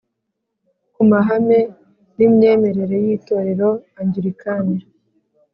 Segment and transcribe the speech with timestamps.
[0.93, 1.59] Ku mahame
[2.15, 3.69] n imyemerere y itorero
[3.99, 4.77] angilikani